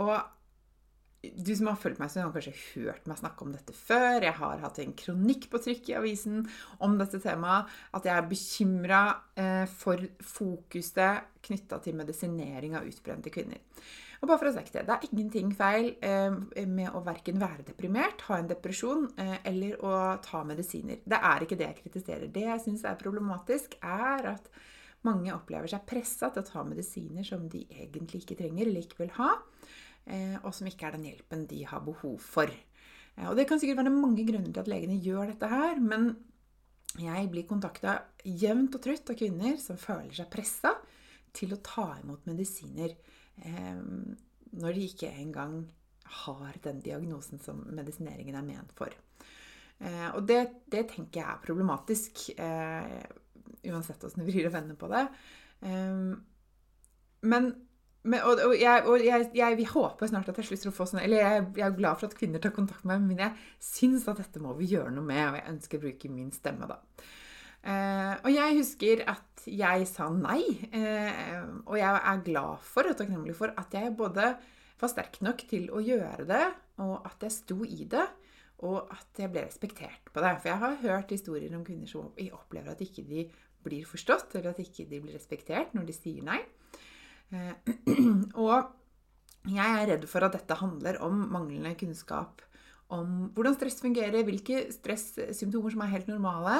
Og 0.00 0.14
du 1.24 1.50
som 1.56 1.68
har 1.70 1.76
fulgt 1.80 2.00
meg, 2.00 2.10
så 2.12 2.22
har 2.24 2.32
kanskje 2.32 2.54
hørt 2.74 3.06
meg 3.08 3.18
snakke 3.20 3.44
om 3.44 3.52
dette 3.52 3.74
før. 3.76 4.24
Jeg 4.24 4.36
har 4.38 4.62
hatt 4.62 4.80
en 4.80 4.94
kronikk 4.96 5.46
på 5.52 5.60
trykk 5.64 5.90
i 5.90 5.96
avisen 6.00 6.42
om 6.84 6.96
dette 7.00 7.20
temaet. 7.20 7.68
At 7.96 8.08
jeg 8.08 8.14
er 8.16 8.30
bekymra 8.30 9.02
for 9.76 10.00
fokuset 10.24 11.28
knytta 11.44 11.80
til 11.84 11.96
medisinering 12.00 12.76
av 12.80 12.88
utbrente 12.88 13.32
kvinner. 13.32 13.60
Og 14.24 14.30
bare 14.30 14.40
for 14.40 14.48
å 14.48 14.52
si 14.54 14.72
det, 14.72 14.86
det 14.88 14.94
er 14.94 15.10
ingenting 15.10 15.50
feil 15.52 15.90
eh, 16.00 16.32
med 16.64 16.94
å 16.96 17.02
verken 17.04 17.36
være 17.42 17.66
deprimert, 17.66 18.22
ha 18.30 18.38
en 18.40 18.46
depresjon 18.48 19.02
eh, 19.20 19.34
eller 19.50 19.82
å 19.84 19.90
ta 20.24 20.38
medisiner. 20.48 21.02
Det 21.04 21.18
er 21.28 21.44
ikke 21.44 21.58
det 21.60 21.66
jeg 21.66 21.76
kritiserer. 21.82 22.30
Det 22.32 22.46
jeg 22.46 22.62
syns 22.64 22.86
er 22.88 22.96
problematisk, 23.02 23.74
er 23.84 24.30
at 24.30 24.46
mange 25.04 25.28
opplever 25.34 25.68
seg 25.68 25.84
pressa 25.84 26.30
til 26.32 26.40
å 26.40 26.48
ta 26.48 26.62
medisiner 26.64 27.26
som 27.28 27.42
de 27.52 27.66
egentlig 27.68 28.22
ikke 28.22 28.38
trenger 28.38 28.70
likevel 28.72 29.12
ha, 29.18 29.28
eh, 30.08 30.38
og 30.40 30.54
som 30.56 30.70
ikke 30.70 30.88
er 30.88 30.96
den 30.96 31.04
hjelpen 31.10 31.42
de 31.50 31.60
har 31.68 31.84
behov 31.84 32.16
for. 32.24 32.48
Og 33.28 33.36
Det 33.36 33.44
kan 33.46 33.60
sikkert 33.60 33.82
være 33.82 33.92
mange 33.92 34.24
grunner 34.24 34.48
til 34.48 34.62
at 34.64 34.70
legene 34.72 34.96
gjør 35.04 35.34
dette 35.34 35.50
her, 35.52 35.84
men 35.84 36.14
jeg 36.96 37.28
blir 37.28 37.44
kontakta 37.44 37.98
jevnt 38.24 38.80
og 38.80 38.88
trutt 38.88 39.12
av 39.12 39.20
kvinner 39.20 39.60
som 39.60 39.76
føler 39.76 40.16
seg 40.16 40.32
pressa 40.32 40.72
til 41.36 41.52
å 41.52 41.60
ta 41.60 41.90
imot 42.00 42.24
medisiner 42.24 42.96
når 43.42 44.76
de 44.76 44.84
ikke 44.86 45.10
engang 45.10 45.64
har 46.22 46.54
den 46.62 46.80
diagnosen 46.84 47.40
som 47.42 47.64
medisineringen 47.74 48.36
er 48.38 48.46
ment 48.46 48.72
for. 48.78 48.92
Eh, 49.82 50.08
og 50.14 50.22
det, 50.28 50.40
det 50.70 50.86
tenker 50.92 51.20
jeg 51.20 51.28
er 51.28 51.42
problematisk, 51.44 52.26
eh, 52.38 53.02
uansett 53.66 54.04
åssen 54.06 54.22
du 54.22 54.28
vrir 54.28 54.48
og 54.48 54.54
vender 54.54 54.78
på 54.78 54.90
det. 54.92 55.06
Men 57.24 57.54
men, 58.04 58.20
og, 58.20 58.36
og, 58.44 58.52
jeg, 58.60 58.82
og 58.84 59.00
jeg, 59.00 59.30
jeg, 59.32 59.56
jeg 59.62 59.68
håper 59.70 60.08
snart 60.10 60.26
at 60.28 60.36
jeg 60.36 60.50
slutter 60.50 60.68
å 60.68 60.74
få 60.76 60.84
sånn 60.84 61.00
Eller 61.00 61.22
jeg, 61.22 61.44
er 61.56 61.70
glad 61.72 61.96
for 61.96 62.10
at 62.10 62.16
kvinner 62.18 62.42
tar 62.42 62.52
kontakt 62.52 62.84
med 62.84 63.00
meg, 63.00 63.14
men 63.14 63.22
jeg 63.22 63.64
syns 63.64 64.04
at 64.12 64.20
dette 64.20 64.42
må 64.44 64.52
vi 64.58 64.68
gjøre 64.74 64.92
noe 64.92 65.08
med, 65.08 65.22
og 65.30 65.38
jeg 65.38 65.54
ønsker 65.54 65.80
å 65.80 65.84
bruke 65.86 66.10
min 66.12 66.28
stemme, 66.34 66.68
da. 66.68 66.76
Eh, 67.64 68.12
og 68.20 68.28
jeg 68.28 68.58
husker 68.58 69.06
at 69.08 69.33
jeg 69.50 69.86
sa 69.90 70.08
nei, 70.12 70.42
eh, 70.74 71.40
og 71.66 71.76
jeg 71.78 72.00
er 72.00 72.26
glad 72.26 72.62
for 72.64 72.90
og 72.90 72.98
takknemlig 72.98 73.36
for 73.38 73.54
at 73.60 73.74
jeg 73.76 73.94
både 73.96 74.34
var 74.80 74.90
sterk 74.90 75.20
nok 75.24 75.44
til 75.50 75.70
å 75.72 75.82
gjøre 75.84 76.26
det, 76.28 76.44
og 76.84 77.06
at 77.06 77.26
jeg 77.26 77.34
sto 77.34 77.58
i 77.66 77.86
det, 77.90 78.04
og 78.64 78.92
at 78.94 79.20
jeg 79.20 79.32
ble 79.32 79.44
respektert 79.44 80.12
på 80.12 80.22
det. 80.22 80.32
For 80.40 80.50
jeg 80.50 80.62
har 80.62 80.78
hørt 80.84 81.12
historier 81.12 81.56
om 81.56 81.64
kvinner 81.66 81.90
som 81.90 82.12
opplever 82.36 82.72
at 82.72 82.82
ikke 82.84 83.04
de 83.06 83.26
blir 83.64 83.84
forstått, 83.88 84.36
eller 84.36 84.52
at 84.52 84.62
ikke 84.62 84.86
de 84.90 85.00
blir 85.02 85.16
respektert 85.16 85.74
når 85.76 85.88
de 85.88 85.96
sier 85.96 86.24
nei. 86.26 86.40
Eh, 87.34 87.74
og 88.44 88.72
jeg 89.50 89.68
er 89.68 89.88
redd 89.92 90.08
for 90.08 90.24
at 90.24 90.36
dette 90.36 90.58
handler 90.60 91.00
om 91.04 91.26
manglende 91.32 91.74
kunnskap 91.80 92.42
om 92.94 93.30
hvordan 93.34 93.56
stress 93.56 93.80
fungerer, 93.82 94.24
hvilke 94.26 94.66
stressymptomer 94.72 95.72
som 95.72 95.84
er 95.84 95.94
helt 95.94 96.10
normale, 96.10 96.58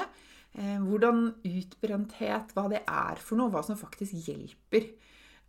hvordan 0.54 1.32
utbrenthet, 1.42 2.52
hva 2.54 2.68
det 2.70 2.84
er 2.87 3.18
for 3.18 3.40
noe, 3.40 3.50
hva 3.50 3.64
som 3.66 3.78
faktisk 3.78 4.14
hjelper. 4.28 4.87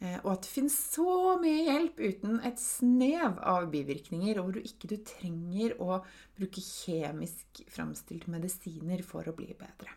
Eh, 0.03 0.17
og 0.25 0.33
at 0.33 0.43
det 0.43 0.51
finnes 0.51 0.75
så 0.91 1.35
mye 1.39 1.67
hjelp 1.69 2.01
uten 2.03 2.39
et 2.43 2.59
snev 2.59 3.38
av 3.39 3.69
bivirkninger, 3.71 4.39
og 4.39 4.47
hvor 4.47 4.57
du 4.57 4.65
ikke 4.67 4.89
du 4.91 4.97
trenger 5.07 5.75
å 5.79 6.01
bruke 6.35 6.63
kjemisk 6.63 7.62
framstilte 7.71 8.31
medisiner 8.33 9.03
for 9.07 9.27
å 9.29 9.35
bli 9.38 9.53
bedre. 9.55 9.93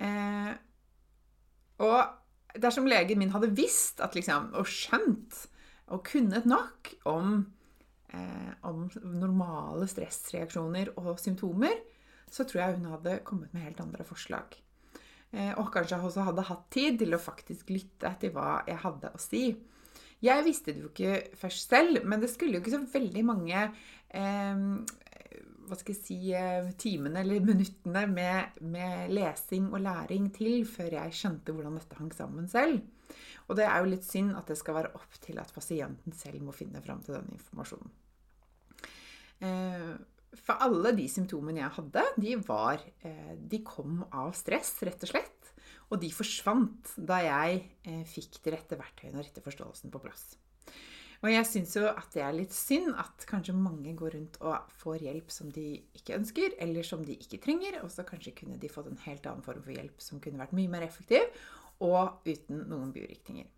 Eh, 0.00 0.52
og 1.80 2.60
dersom 2.60 2.88
legen 2.90 3.20
min 3.22 3.32
hadde 3.32 3.52
visst 3.56 4.02
at 4.04 4.16
liksom, 4.18 4.52
og 4.58 4.68
skjønt 4.68 5.46
og 5.90 6.04
kunnet 6.06 6.44
nok 6.46 6.92
om, 7.08 7.40
eh, 8.12 8.52
om 8.68 8.84
normale 9.16 9.88
stressreaksjoner 9.88 10.92
og 11.00 11.16
symptomer, 11.18 11.80
så 12.30 12.46
tror 12.46 12.62
jeg 12.62 12.78
hun 12.78 12.90
hadde 12.94 13.20
kommet 13.26 13.52
med 13.54 13.66
helt 13.66 13.80
andre 13.82 14.06
forslag. 14.06 14.54
Eh, 15.30 15.52
og 15.58 15.70
kanskje 15.74 16.00
også 16.02 16.26
hadde 16.26 16.46
hatt 16.48 16.64
tid 16.74 16.98
til 17.02 17.14
å 17.14 17.22
faktisk 17.22 17.70
lytte 17.74 18.14
til 18.22 18.32
hva 18.34 18.62
jeg 18.68 18.80
hadde 18.82 19.12
å 19.14 19.20
si. 19.22 19.44
Jeg 20.20 20.44
visste 20.44 20.74
det 20.74 20.82
jo 20.84 20.90
ikke 20.90 21.36
først 21.40 21.70
selv, 21.70 22.02
men 22.04 22.20
det 22.22 22.32
skulle 22.32 22.58
jo 22.58 22.62
ikke 22.62 22.74
så 22.74 22.82
veldig 22.92 23.22
mange 23.24 23.62
eh, 23.62 24.64
hva 25.70 25.78
skal 25.78 25.94
jeg 25.94 26.02
si, 26.02 26.18
timene 26.82 27.22
eller 27.22 27.44
minuttene 27.46 28.02
med, 28.10 28.58
med, 28.74 29.12
lesing 29.14 29.68
og 29.70 29.84
læring 29.84 30.26
til 30.34 30.64
før 30.66 30.96
jeg 30.98 31.14
skjønte 31.14 31.54
hvordan 31.54 31.78
dette 31.78 31.98
hang 32.00 32.10
sammen 32.16 32.50
selv. 32.50 32.80
Og 33.46 33.58
det 33.58 33.66
er 33.66 33.78
jo 33.78 33.90
litt 33.90 34.06
synd 34.06 34.34
at 34.38 34.50
det 34.50 34.58
skal 34.58 34.76
være 34.80 34.92
opp 34.98 35.18
til 35.22 35.38
at 35.42 35.50
pasienten 35.54 36.14
selv 36.14 36.42
må 36.46 36.54
finne 36.54 36.82
fram 36.82 37.02
til 37.06 37.16
den 37.16 37.30
informasjonen. 37.38 37.92
For 40.38 40.62
alle 40.62 40.92
de 40.94 41.06
symptomene 41.10 41.62
jeg 41.62 41.74
hadde, 41.78 42.04
de, 42.22 42.36
var, 42.46 42.84
de 43.50 43.62
kom 43.66 44.04
av 44.14 44.30
stress, 44.38 44.76
rett 44.86 45.02
og 45.06 45.10
slett. 45.10 45.50
Og 45.90 45.98
de 46.02 46.10
forsvant 46.14 46.92
da 47.02 47.18
jeg 47.24 48.04
fikk 48.06 48.38
de 48.44 48.54
rette 48.54 48.78
verktøyene 48.78 49.18
og 49.18 49.26
rette 49.26 49.42
forståelsen 49.42 49.90
på 49.90 50.02
plass. 50.04 50.28
Og 51.20 51.28
jeg 51.28 51.44
syns 51.44 51.74
jo 51.76 51.84
at 51.90 52.14
det 52.14 52.22
er 52.24 52.32
litt 52.32 52.54
synd 52.56 52.94
at 52.96 53.26
kanskje 53.28 53.52
mange 53.52 53.92
går 53.98 54.14
rundt 54.16 54.38
og 54.40 54.70
får 54.80 55.02
hjelp 55.04 55.32
som 55.34 55.50
de 55.52 55.66
ikke 55.98 56.16
ønsker, 56.16 56.54
eller 56.64 56.86
som 56.86 57.02
de 57.04 57.18
ikke 57.18 57.42
trenger, 57.44 57.76
og 57.84 57.90
så 57.92 58.06
kanskje 58.08 58.32
kunne 58.38 58.56
de 58.60 58.70
fått 58.72 58.88
en 58.88 59.02
helt 59.04 59.26
annen 59.28 59.44
form 59.44 59.60
for 59.66 59.74
hjelp 59.74 60.00
som 60.00 60.22
kunne 60.22 60.40
vært 60.40 60.56
mye 60.56 60.72
mer 60.72 60.86
effektiv, 60.86 61.26
og 61.84 62.24
uten 62.24 62.64
noen 62.70 62.94
bivirkninger. 62.94 63.50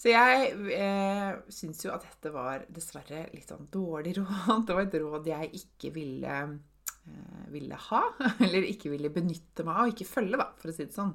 Så 0.00 0.08
jeg 0.08 0.52
eh, 0.72 1.38
syns 1.52 1.82
jo 1.84 1.92
at 1.92 2.06
dette 2.06 2.32
var 2.32 2.64
dessverre 2.72 3.26
litt 3.34 3.50
sånn 3.50 3.68
dårlig 3.72 4.16
råd. 4.20 4.66
Det 4.66 4.76
var 4.76 4.86
et 4.86 5.00
råd 5.02 5.28
jeg 5.28 5.50
ikke 5.60 5.92
ville, 5.92 6.36
eh, 7.04 7.48
ville 7.52 7.80
ha, 7.90 8.04
eller 8.46 8.68
ikke 8.70 8.92
ville 8.94 9.12
benytte 9.12 9.66
meg 9.66 9.74
av, 9.74 9.90
ikke 9.92 10.08
følge, 10.08 10.40
da, 10.40 10.48
for 10.60 10.72
å 10.72 10.76
si 10.76 10.86
det 10.86 10.96
sånn. 10.96 11.12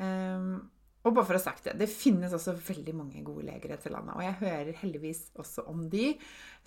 Um, 0.00 0.52
og 1.00 1.14
bare 1.16 1.24
for 1.24 1.36
å 1.36 1.40
ha 1.40 1.42
sagt 1.42 1.64
det, 1.64 1.78
det 1.80 1.88
finnes 1.88 2.32
også 2.36 2.52
veldig 2.60 2.92
mange 2.96 3.22
gode 3.24 3.46
leger 3.46 3.70
i 3.70 3.72
dette 3.72 3.92
landet. 3.92 4.14
Og 4.18 4.24
jeg 4.24 4.38
hører 4.42 4.80
heldigvis 4.82 5.22
også 5.40 5.64
om 5.72 5.86
de 5.92 6.10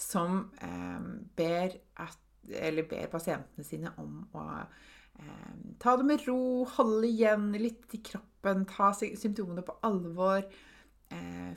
som 0.02 0.40
eh, 0.58 1.04
ber, 1.38 1.76
at, 2.02 2.18
ber, 2.50 3.12
pasientene 3.14 3.66
sine 3.68 3.94
om 4.02 4.24
å 4.34 4.46
eh, 4.58 5.52
ta 5.82 5.94
det 6.00 6.08
med 6.10 6.26
ro, 6.26 6.66
holde 6.80 7.12
igjen 7.12 7.52
litt 7.62 7.94
i 7.94 8.02
kroppen, 8.10 8.66
ta 8.74 8.90
symptomene 8.98 9.66
på 9.66 9.78
alvor, 9.86 10.42
eh, 10.42 10.73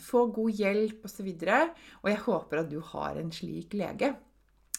få 0.02 0.26
god 0.34 0.58
hjelp 0.58 1.04
osv. 1.08 1.28
Og, 1.28 1.42
så 1.42 1.60
og 2.02 2.10
jeg 2.10 2.22
håper 2.26 2.62
at 2.62 2.70
du 2.70 2.80
har 2.92 3.20
en 3.20 3.32
slik 3.32 3.76
lege. 3.78 4.14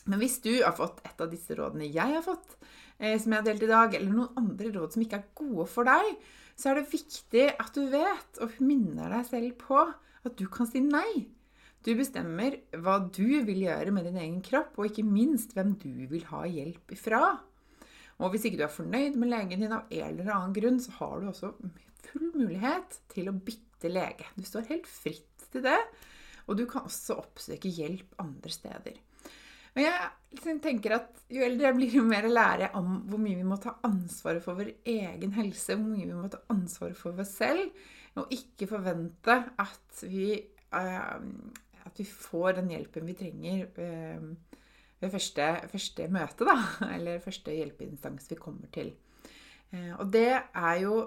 Men 0.08 0.22
hvis 0.22 0.40
du 0.44 0.54
har 0.64 0.76
fått 0.76 1.02
et 1.06 1.22
av 1.24 1.32
disse 1.32 1.56
rådene 1.58 1.90
jeg 1.92 2.16
har 2.16 2.24
fått, 2.24 2.58
eh, 2.98 3.18
som 3.20 3.34
jeg 3.34 3.42
har 3.42 3.48
delt 3.48 3.66
i 3.66 3.72
dag, 3.72 3.96
eller 3.98 4.14
noen 4.14 4.40
andre 4.40 4.72
råd 4.76 4.96
som 4.96 5.04
ikke 5.04 5.20
er 5.20 5.32
gode 5.38 5.68
for 5.72 5.88
deg, 5.88 6.14
så 6.58 6.72
er 6.72 6.80
det 6.80 6.92
viktig 6.94 7.48
at 7.54 7.74
du 7.76 7.84
vet 7.92 8.40
og 8.42 8.62
minner 8.64 9.12
deg 9.14 9.28
selv 9.28 9.58
på 9.62 9.82
at 10.28 10.38
du 10.40 10.48
kan 10.52 10.70
si 10.70 10.82
nei. 10.84 11.28
Du 11.86 11.94
bestemmer 11.96 12.58
hva 12.84 12.98
du 13.04 13.44
vil 13.48 13.62
gjøre 13.68 13.94
med 13.96 14.08
din 14.08 14.18
egen 14.20 14.40
kropp, 14.44 14.80
og 14.80 14.90
ikke 14.90 15.06
minst 15.08 15.54
hvem 15.56 15.76
du 15.80 16.08
vil 16.10 16.26
ha 16.32 16.42
hjelp 16.50 16.96
ifra. 16.96 17.22
Og 18.18 18.34
hvis 18.34 18.48
ikke 18.48 18.60
du 18.60 18.66
er 18.66 18.74
fornøyd 18.74 19.20
med 19.20 19.30
legen 19.30 19.62
din 19.62 19.76
av 19.76 19.92
en 19.92 20.08
eller 20.08 20.34
annen 20.34 20.56
grunn, 20.56 20.80
så 20.82 20.96
har 20.98 21.22
du 21.22 21.30
også 21.30 21.54
full 22.08 22.32
mulighet 22.34 22.98
til 23.14 23.30
å 23.30 23.36
bytte 23.36 23.67
lege. 23.86 24.26
Du 24.36 24.46
står 24.48 24.70
helt 24.72 24.88
fritt 24.90 25.50
til 25.54 25.64
det, 25.66 25.80
og 26.48 26.58
du 26.58 26.66
kan 26.70 26.88
også 26.88 27.20
oppsøke 27.22 27.70
hjelp 27.70 28.18
andre 28.24 28.52
steder. 28.52 28.98
Og 29.78 29.84
jeg 29.84 30.58
tenker 30.64 30.96
at 30.96 31.20
jo 31.30 31.44
eldre 31.46 31.68
jeg 31.68 31.78
blir, 31.78 31.96
jo 32.00 32.04
mer 32.08 32.26
lærer 32.26 32.64
jeg 32.66 32.80
om 32.80 32.96
hvor 33.12 33.22
mye 33.22 33.38
vi 33.38 33.46
må 33.46 33.60
ta 33.62 33.76
ansvaret 33.86 34.42
for 34.42 34.58
vår 34.58 34.72
egen 34.90 35.36
helse. 35.38 35.76
Hvor 35.76 35.86
mye 35.86 36.08
vi 36.08 36.18
må 36.18 36.30
ta 36.34 36.40
ansvaret 36.50 36.98
for 36.98 37.22
oss 37.22 37.36
selv. 37.38 37.70
Og 38.18 38.34
ikke 38.34 38.70
forvente 38.72 39.36
at 39.62 40.02
vi, 40.10 40.32
uh, 40.74 41.20
at 41.86 42.02
vi 42.02 42.08
får 42.10 42.58
den 42.58 42.72
hjelpen 42.74 43.06
vi 43.06 43.18
trenger 43.20 43.68
uh, 43.78 44.58
ved 44.98 45.14
første, 45.14 45.52
første 45.70 46.10
møte, 46.10 46.48
da. 46.50 46.58
Eller 46.96 47.22
første 47.22 47.54
hjelpeinstans 47.54 48.32
vi 48.34 48.40
kommer 48.42 48.74
til. 48.74 48.96
Uh, 49.70 49.94
og 50.00 50.10
det 50.16 50.32
er 50.34 50.76
jo 50.82 50.98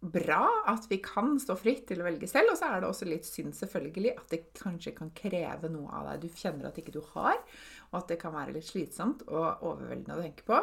bra 0.00 0.42
at 0.68 0.86
vi 0.90 0.98
kan 1.02 1.38
stå 1.40 1.56
fritt 1.58 1.86
til 1.88 2.02
å 2.02 2.06
velge 2.06 2.28
selv, 2.30 2.52
og 2.52 2.58
så 2.58 2.68
er 2.68 2.82
det 2.82 2.88
også 2.90 3.08
litt 3.08 3.26
synd 3.28 3.56
selvfølgelig 3.56 4.12
at 4.14 4.32
det 4.32 4.42
kanskje 4.58 4.94
kan 4.96 5.12
kreve 5.16 5.70
noe 5.72 5.88
av 5.98 6.10
deg 6.10 6.26
du 6.26 6.40
kjenner 6.42 6.68
at 6.68 6.80
ikke 6.80 6.94
du 6.94 7.00
har, 7.14 7.38
og 7.90 8.00
at 8.02 8.10
det 8.12 8.18
kan 8.20 8.34
være 8.36 8.56
litt 8.56 8.68
slitsomt 8.68 9.24
og 9.30 9.64
overveldende 9.66 10.18
å 10.18 10.26
tenke 10.26 10.46
på. 10.48 10.60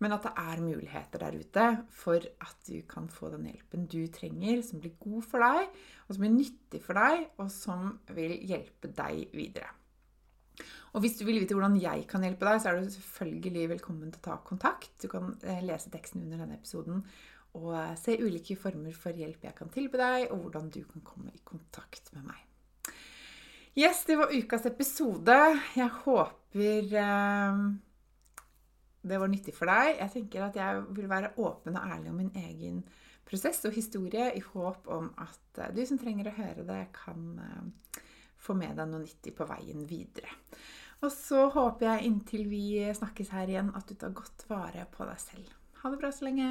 Men 0.00 0.14
at 0.16 0.24
det 0.24 0.32
er 0.40 0.62
muligheter 0.64 1.20
der 1.20 1.34
ute 1.36 1.64
for 1.92 2.24
at 2.24 2.70
du 2.70 2.78
kan 2.88 3.10
få 3.12 3.34
den 3.34 3.50
hjelpen 3.50 3.84
du 3.90 4.00
trenger, 4.08 4.62
som 4.64 4.80
blir 4.80 4.94
god 5.02 5.26
for 5.28 5.44
deg, 5.44 5.82
og 6.06 6.14
som 6.14 6.24
blir 6.24 6.32
nyttig 6.38 6.80
for 6.86 6.96
deg, 6.96 7.26
og 7.36 7.52
som 7.52 7.92
vil 8.16 8.38
hjelpe 8.48 8.88
deg 8.96 9.36
videre. 9.36 9.74
Og 10.96 11.04
hvis 11.04 11.20
du 11.20 11.26
vil 11.26 11.38
vite 11.38 11.54
hvordan 11.54 11.76
jeg 11.78 12.06
kan 12.10 12.24
hjelpe 12.26 12.48
deg, 12.48 12.62
så 12.62 12.70
er 12.70 12.80
du 12.80 12.94
selvfølgelig 12.94 13.68
velkommen 13.76 14.10
til 14.10 14.22
å 14.22 14.24
ta 14.24 14.38
kontakt. 14.46 14.90
Du 15.02 15.06
kan 15.12 15.36
eh, 15.46 15.60
lese 15.62 15.92
teksten 15.92 16.24
under 16.24 16.42
denne 16.42 16.58
episoden 16.58 17.04
og 17.58 17.74
se 17.98 18.16
ulike 18.20 18.56
former 18.58 18.94
for 18.94 19.16
hjelp 19.16 19.44
jeg 19.48 19.56
kan 19.58 19.72
tilby 19.72 19.98
deg, 19.98 20.30
og 20.30 20.44
hvordan 20.44 20.70
du 20.70 20.82
kan 20.86 21.04
komme 21.06 21.34
i 21.34 21.42
kontakt 21.44 22.12
med 22.14 22.28
meg. 22.30 22.46
Yes, 23.78 24.02
det 24.06 24.16
var 24.18 24.32
ukas 24.34 24.66
episode. 24.66 25.36
Jeg 25.76 25.90
håper 26.02 26.96
eh, 27.00 27.60
det 29.02 29.20
var 29.22 29.30
nyttig 29.30 29.54
for 29.56 29.70
deg. 29.70 29.94
Jeg 30.00 30.12
tenker 30.16 30.48
at 30.48 30.58
jeg 30.58 30.82
vil 30.96 31.08
være 31.10 31.32
åpen 31.40 31.78
og 31.78 31.94
ærlig 31.94 32.10
om 32.10 32.18
min 32.20 32.34
egen 32.36 32.82
prosess 33.28 33.62
og 33.64 33.76
historie 33.76 34.26
i 34.34 34.42
håp 34.42 34.90
om 34.90 35.12
at 35.22 35.62
eh, 35.62 35.72
du 35.76 35.84
som 35.86 36.00
trenger 36.00 36.28
å 36.28 36.36
høre 36.36 36.66
det, 36.66 36.82
kan 36.98 37.30
eh, 37.46 38.02
få 38.40 38.58
med 38.58 38.76
deg 38.76 38.90
noe 38.90 39.04
nyttig 39.04 39.32
på 39.38 39.46
veien 39.48 39.86
videre. 39.88 40.34
Og 41.00 41.08
så 41.14 41.46
håper 41.54 41.86
jeg 41.86 42.10
inntil 42.10 42.44
vi 42.50 42.64
snakkes 42.92 43.32
her 43.32 43.48
igjen, 43.48 43.72
at 43.76 43.88
du 43.88 43.96
tar 43.96 44.12
godt 44.12 44.44
vare 44.50 44.84
på 44.92 45.06
deg 45.08 45.22
selv. 45.22 45.54
Ha 45.80 45.92
det 45.92 46.00
bra 46.02 46.10
så 46.12 46.26
lenge. 46.26 46.50